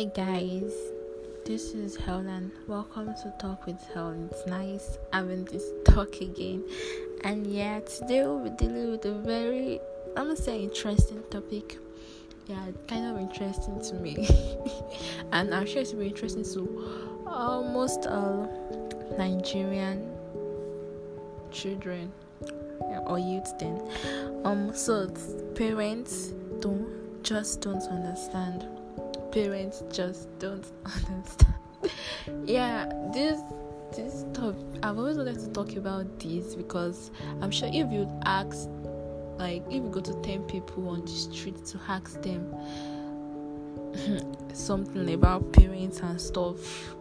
[0.00, 0.72] Hi guys,
[1.44, 2.50] this is Helen.
[2.66, 4.30] Welcome to Talk with Helen.
[4.32, 6.64] It's nice having this talk again.
[7.22, 9.78] And yeah, today we'll be dealing with a very,
[10.16, 11.76] I'm gonna say, interesting topic.
[12.46, 14.26] Yeah, kind of interesting to me,
[15.32, 18.48] and I'm sure it's be interesting to almost all
[19.18, 20.10] Nigerian
[21.50, 22.10] children
[22.88, 23.52] yeah, or youth.
[23.58, 23.86] Then,
[24.46, 25.10] um, so
[25.56, 28.66] parents don't just don't understand
[29.32, 31.54] parents just don't understand.
[32.44, 33.40] yeah, this
[33.96, 38.68] this stuff I've always wanted to talk about this because I'm sure if you ask
[39.38, 42.54] like if you go to ten people on the street to ask them
[44.52, 46.94] something about parents and stuff,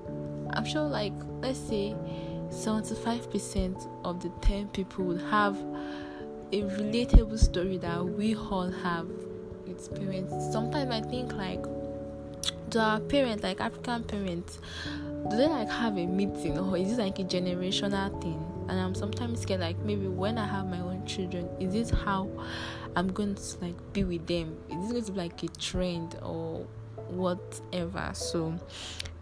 [0.51, 1.95] I'm sure like let's say
[2.49, 5.55] 75% of the 10 people would have
[6.51, 9.07] a relatable story that we all have
[9.67, 10.33] with parents.
[10.51, 11.63] Sometimes I think like
[12.77, 14.59] our parents, like African parents,
[15.29, 18.43] do they like have a meeting or is this like a generational thing?
[18.69, 22.29] And I'm sometimes scared, like maybe when I have my own children, is this how
[22.95, 24.57] I'm going to like be with them?
[24.69, 26.67] Is this going to be like a trend or
[27.07, 28.11] whatever?
[28.13, 28.53] So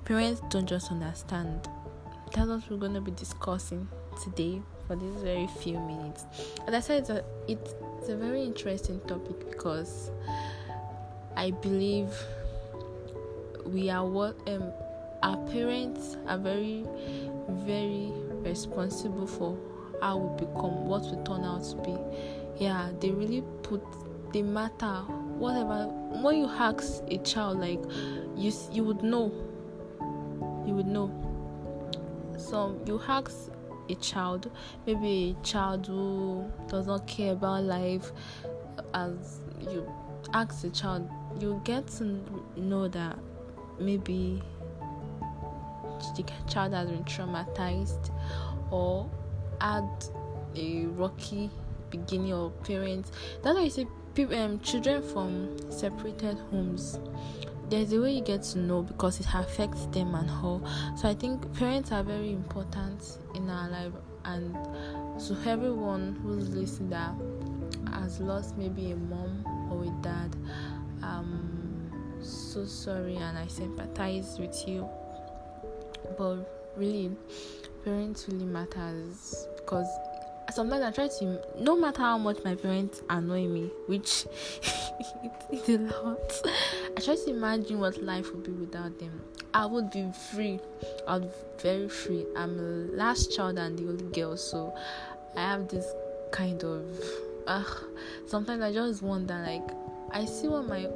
[0.06, 1.70] parents don't just understand.
[2.34, 3.88] That's what we're going to be discussing
[4.22, 6.25] today for these very few minutes.
[6.68, 7.73] As I said, a, it's
[8.09, 10.12] a very interesting topic because
[11.36, 12.09] I believe
[13.68, 14.72] we are what um,
[15.23, 16.86] our parents are very
[17.50, 19.58] very responsible for
[20.02, 22.64] how we become what we turn out to be.
[22.64, 23.84] Yeah they really put
[24.32, 25.02] the matter.
[25.38, 25.88] Whatever
[26.22, 27.80] when you ask a child like
[28.36, 29.32] you you would know.
[30.66, 31.12] You would know.
[32.38, 33.50] So you ask
[33.90, 34.52] a child
[34.86, 38.12] maybe a child who does not care about life
[38.94, 39.90] as you
[40.34, 41.09] ask a child
[41.40, 42.22] you get to
[42.58, 43.18] know that
[43.80, 44.42] maybe
[46.16, 48.12] the child has been traumatized
[48.72, 49.09] or
[49.62, 49.88] had
[50.56, 51.50] a rocky
[51.90, 53.12] beginning or parents.
[53.44, 57.00] That's why you say people, um, children from separated homes.
[57.69, 60.62] There's a way you get to know because it affects them and how.
[60.96, 63.91] So I think parents are very important in our life,
[64.25, 64.56] and
[65.22, 67.13] so everyone who's listening that
[67.91, 70.35] has lost maybe a mom or a dad,
[71.03, 71.56] um,
[72.22, 74.88] so sorry and I sympathize with you.
[76.17, 76.38] But
[76.75, 77.11] really,
[77.83, 79.88] parents really matters because
[80.53, 84.25] sometimes I try to, no matter how much my parents annoy me, which
[85.51, 86.41] it's a lot,
[86.95, 89.22] I try to imagine what life would be without them.
[89.53, 90.59] I would be free.
[91.07, 92.25] I would be very free.
[92.35, 94.75] I'm the last child and the only girl, so
[95.35, 95.85] I have this
[96.31, 96.85] kind of.
[97.45, 97.63] Uh,
[98.25, 99.69] sometimes I just wonder, like,
[100.11, 100.88] I see what my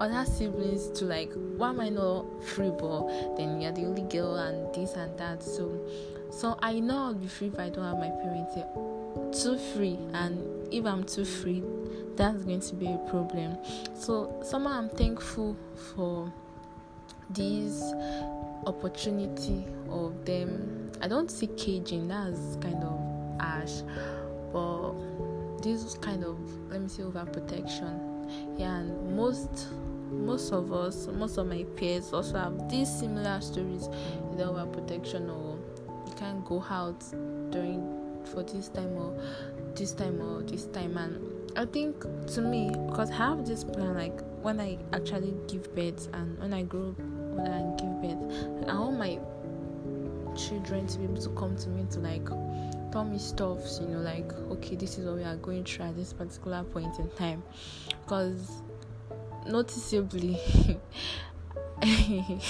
[0.00, 4.36] other siblings to like why am I not free but then you're the only girl
[4.36, 5.84] and this and that so
[6.30, 8.68] so I know I'll be free if I don't have my parents here.
[9.32, 11.62] Too free and if I'm too free
[12.16, 13.56] that's going to be a problem.
[13.94, 15.56] So somehow I'm thankful
[15.94, 16.32] for
[17.30, 17.82] this
[18.66, 20.90] opportunity of them.
[21.00, 23.00] I don't see caging, that's kind of
[23.40, 23.82] ash,
[24.52, 24.92] but
[25.62, 26.38] this kind of
[26.70, 28.04] let me say overprotection.
[28.58, 29.68] Yeah, and most
[30.10, 33.88] most of us, most of my peers also have these similar stories
[34.32, 35.58] either over protection or
[36.06, 37.00] you can't go out
[37.50, 39.18] during for this time or
[39.74, 40.96] this time or this time.
[40.96, 45.74] And I think to me because I have this plan like when I actually give
[45.74, 49.18] birth and when I grow when I give birth I want my
[50.36, 52.28] children to be able to come to me to like
[52.92, 55.96] tell me stuff you know like okay this is what we are going through at
[55.96, 57.42] this particular point in time.
[58.04, 58.62] Because
[59.48, 60.38] noticeably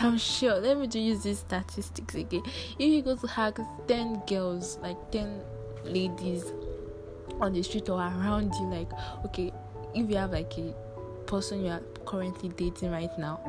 [0.00, 0.56] I'm sure.
[0.56, 2.42] Let me just use these statistics again.
[2.78, 5.40] If you go to hug 10 girls, like 10
[5.84, 6.52] ladies
[7.40, 8.90] on the street or around you, like,
[9.24, 9.52] okay,
[9.94, 10.74] if you have like a
[11.26, 13.40] person you are currently dating right now,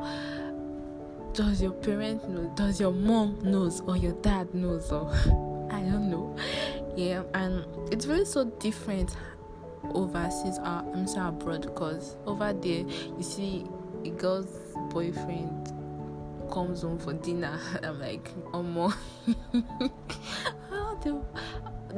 [1.34, 2.50] does your parent know?
[2.54, 5.10] Does your mom knows or your dad knows or
[5.70, 6.36] I don't know.
[6.96, 9.14] Yeah, and it's really so different
[9.94, 12.84] overseas uh, I'm sorry abroad because over there
[13.16, 13.64] you see
[14.04, 15.72] a girl's boyfriend
[16.50, 17.58] comes home for dinner.
[17.82, 18.92] I'm like, oh more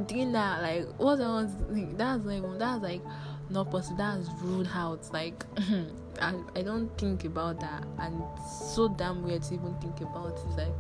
[0.07, 1.47] dinner like what I
[1.97, 3.03] that's like that's like
[3.49, 5.45] not possible that's rude out like
[6.21, 8.23] I, I don't think about that and
[8.73, 10.39] so damn weird to even think about it.
[10.47, 10.73] it's like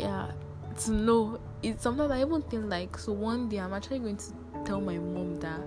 [0.00, 0.30] yeah
[0.78, 4.24] to know it's sometimes I even think like so one day I'm actually going to
[4.64, 5.60] tell my mom that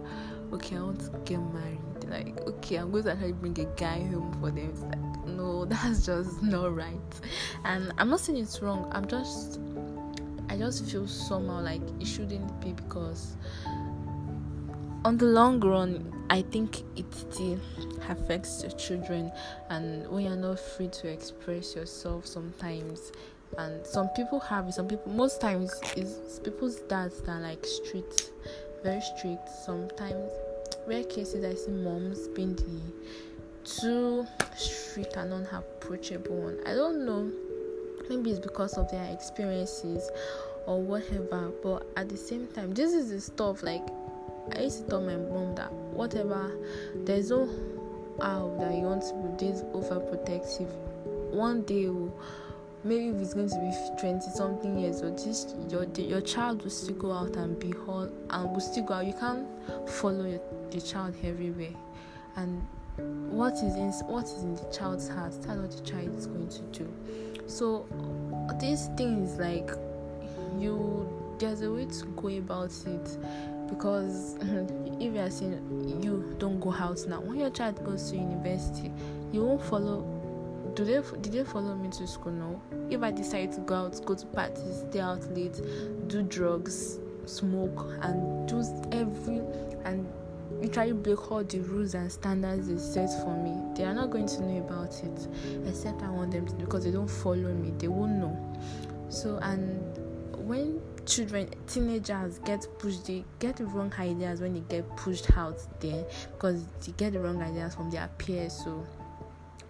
[0.54, 1.80] okay, I want to get married.
[2.07, 4.69] like, okay, I'm going to actually bring a guy home for them.
[4.69, 7.22] It's like, no, that's just not right.
[7.66, 8.88] And I'm not saying it's wrong.
[8.92, 9.60] I'm just,
[10.50, 13.36] I just feel somehow like it shouldn't be because
[15.06, 17.60] on the long run, I think it still
[18.10, 19.31] affects your children,
[19.69, 23.12] and when you're not free to express yourself, sometimes,
[23.57, 27.66] and some people have it, some people, most times, is people's dads that are like
[27.66, 28.31] strict,
[28.83, 29.50] very strict.
[29.50, 30.31] Sometimes,
[30.85, 32.81] rare cases, I see moms being the
[33.63, 36.59] too strict and unapproachable one.
[36.65, 37.31] I don't know,
[38.09, 40.09] maybe it's because of their experiences
[40.65, 43.83] or whatever, but at the same time, this is the stuff like
[44.56, 46.51] I used to tell my mom that whatever,
[46.94, 47.47] there's no
[48.21, 50.69] how that you want to be this overprotective.
[51.31, 52.13] One day, oh,
[52.83, 56.69] maybe if it's going to be 20 something years or this your your child will
[56.69, 59.06] still go out and be whole and will still go out.
[59.06, 59.47] You can't
[59.89, 60.41] follow your,
[60.71, 61.74] your child everywhere,
[62.35, 62.65] and
[62.97, 66.50] what is in what is in the child's heart, that's what the child is going
[66.50, 66.94] to do.
[67.47, 67.88] So
[68.59, 69.71] these things like
[70.57, 71.09] you
[71.39, 73.18] there's a way to go about it
[73.69, 74.35] because
[75.00, 78.91] if you are saying you don't go out now when your child goes to university
[79.31, 80.06] you won't follow
[80.75, 81.00] do they
[81.30, 82.31] they follow me to school?
[82.31, 82.62] No.
[82.90, 85.60] If i decide to go out go to parties stay out late
[86.08, 89.42] do drugs smoke and do every
[89.86, 90.08] and
[90.62, 94.28] literally break all the rules and standards they set for me they are not going
[94.28, 95.28] to know about it
[95.68, 97.72] except i want them to because they don't follow me.
[97.78, 98.38] They won't know.
[99.10, 99.98] So and
[100.48, 106.06] when children teenagers get pushed they get wrong ideas when they get pushed out there
[106.31, 108.86] because they get the wrong ideas from their peers so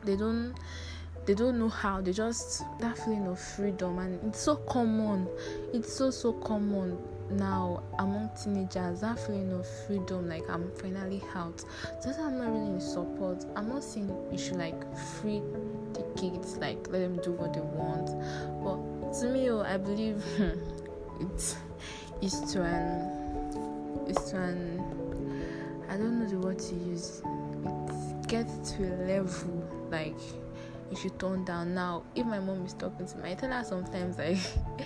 [0.06, 0.54] they don't
[1.26, 5.28] they don't know how they just that feeling of freedom and it's so common
[5.74, 6.98] it's so so common
[7.32, 11.64] now among teenagers that feeling of freedom like i'm finally out.
[12.04, 13.46] That's i'm not really in support.
[13.56, 15.42] I'm not saying you should like free
[15.94, 18.08] the kids like let them do what they want.
[18.64, 20.24] But to me oh, i believe
[21.22, 21.56] it's
[22.22, 25.04] is to an is to an
[25.90, 27.22] I don't know the word to use.
[27.66, 29.62] It gets to a level
[29.94, 30.18] like
[30.92, 31.74] you should tone down.
[31.74, 34.38] Now, if my mom is talking to me, I tell her sometimes like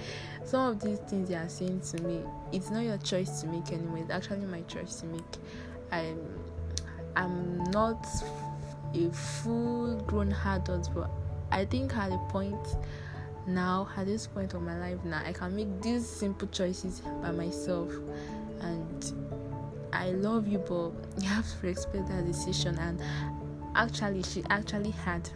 [0.46, 2.22] some of these things they are saying to me,
[2.52, 4.02] it's not your choice to make anyway.
[4.02, 5.22] It's actually my choice to make.
[5.92, 6.20] I'm
[7.16, 8.06] I'm not
[8.94, 11.10] a full grown adult, but
[11.52, 12.68] I think at a point
[13.48, 17.32] now at this point of my life now i can make these simple choices by
[17.32, 17.90] myself
[18.60, 19.14] and
[19.94, 20.92] i love you but
[21.24, 23.02] you have to respect that decision and
[23.78, 25.30] actually she actually had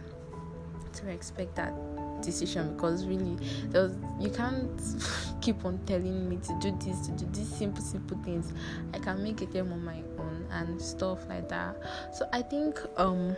[0.92, 1.72] to respect that
[2.20, 3.36] decision because really
[3.72, 4.80] was, you can't
[5.40, 8.52] keep on telling me to do this to do these simple simple things.
[8.92, 11.76] I can make it them on my own and stuff like that.
[12.12, 13.34] So i think um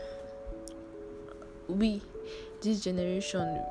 [1.69, 2.03] we
[2.65, 3.63] this generation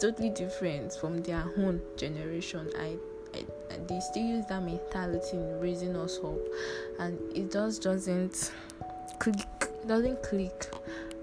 [0.00, 2.70] totally different from their own generation.
[2.78, 2.96] I,
[3.34, 3.44] I,
[3.88, 6.38] they still use that mentality in raising us up.
[7.00, 8.52] And it just doesn't
[9.18, 9.36] click
[9.82, 10.68] it doesn't click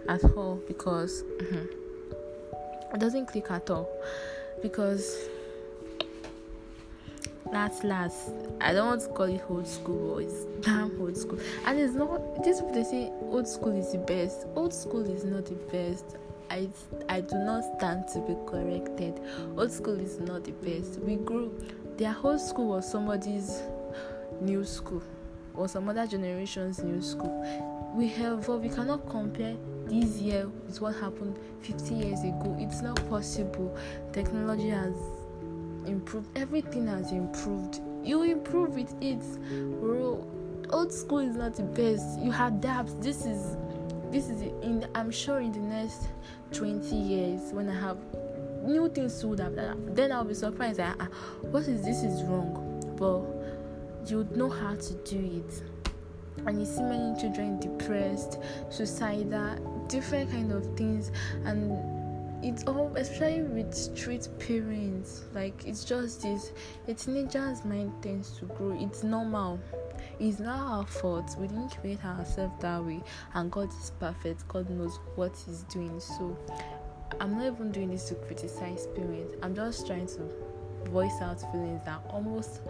[0.08, 3.90] at all because mm-hmm, it doesn't click at all
[4.62, 5.30] because
[7.52, 8.30] last last
[8.62, 11.94] i don't want to call it old school but it's damn old school and it's
[11.94, 16.18] not this they say old school is the best old school is not the best
[16.52, 16.68] I,
[17.08, 19.22] I do not stand to be corrected.
[19.56, 21.00] Old school is not the best.
[21.00, 21.54] We grew,
[21.98, 23.62] their whole school was somebody's
[24.42, 25.04] new school
[25.54, 27.69] or some other generation's new school.
[28.00, 32.56] We have, we cannot compare this year with what happened 50 years ago.
[32.58, 33.78] It's not possible.
[34.14, 34.96] Technology has
[35.86, 37.82] improved, everything has improved.
[38.02, 39.22] You improve with it.
[40.72, 42.18] Old school is not the best.
[42.22, 43.02] You adapt.
[43.02, 43.58] This is
[44.12, 46.08] this is in i'm sure in the next
[46.54, 47.98] 20 years when i have
[48.64, 49.56] new things to have
[49.96, 50.96] then i'll be surprised ah,
[51.42, 55.62] what is this is wrong but you know how to do it
[56.46, 59.56] and you see many children depressed suicidal
[59.88, 61.12] different kind of things
[61.46, 61.78] and
[62.44, 66.54] it's all especially with street parents like it's just this
[66.88, 69.60] a teenager's mind tends to grow it's normal
[70.20, 71.36] it's not our fault.
[71.40, 73.02] We didn't create ourselves that way,
[73.34, 74.48] and God is perfect.
[74.48, 76.00] God knows what He's doing.
[76.00, 76.38] So,
[77.20, 79.36] I'm not even doing this to criticize parents.
[79.42, 80.30] I'm just trying to
[80.90, 82.62] voice out feelings that almost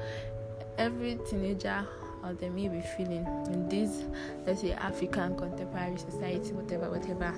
[0.77, 1.87] every teenager
[2.23, 4.03] out they may be feeling in this,
[4.45, 7.33] let's say, African contemporary society, whatever, whatever.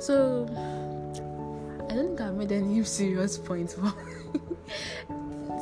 [0.00, 0.46] So,
[1.88, 3.74] I don't think I've made any serious points,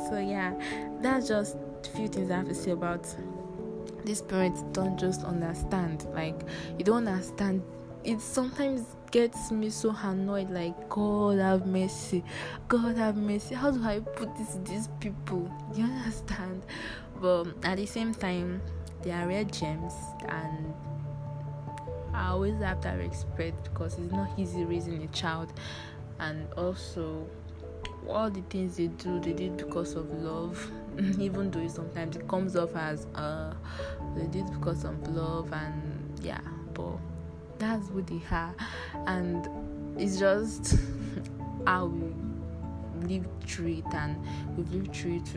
[0.09, 0.53] so yeah,
[1.01, 3.05] that's just a few things I have to say about
[4.05, 6.05] these parents don't just understand.
[6.13, 6.39] Like
[6.77, 7.63] you don't understand.
[8.03, 10.49] It sometimes gets me so annoyed.
[10.51, 12.23] Like God have mercy,
[12.67, 13.55] God have mercy.
[13.55, 15.51] How do I put this to these people?
[15.73, 16.63] You understand?
[17.21, 18.61] But at the same time,
[19.01, 19.93] they are rare gems,
[20.27, 20.73] and
[22.13, 25.53] I always have that respect because it's not easy raising a child,
[26.19, 27.27] and also
[28.07, 30.71] all the things they do, they did because of love.
[31.19, 33.53] Even though sometimes it comes off as uh,
[34.15, 36.41] they did because of love, and yeah,
[36.73, 36.97] but
[37.59, 38.55] that's who they are,
[39.07, 39.47] and
[39.99, 40.75] it's just
[41.67, 42.24] how we
[43.07, 44.17] live through it, and
[44.55, 45.35] we've lived through it.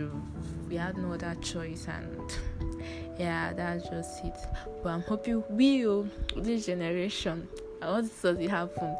[0.68, 2.32] We had no other choice, and
[3.18, 4.36] yeah, that's just it.
[4.82, 7.48] But I'm hoping we, oh, this generation,
[7.80, 8.96] I want to happen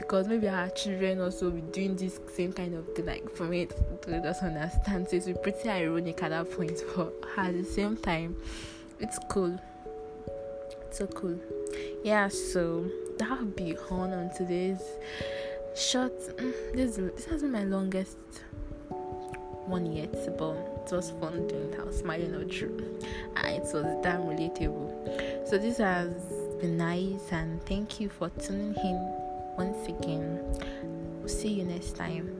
[0.00, 3.66] because maybe our children also be doing this same kind of thing like for me
[3.66, 8.34] to just understand so it's pretty ironic at that point but at the same time
[8.98, 9.58] it's cool
[10.86, 11.38] it's so cool
[12.02, 14.80] yeah so that'll be on on today's
[15.76, 18.18] short mm, this this has been my longest
[19.66, 22.98] one yet but it was fun doing that smiling all through
[23.36, 26.12] and it was damn relatable so this has
[26.60, 29.20] been nice and thank you for tuning in
[29.56, 30.38] once again.
[31.18, 32.39] We'll see you next time.